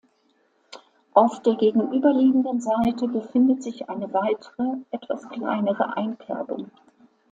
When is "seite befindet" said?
2.59-3.61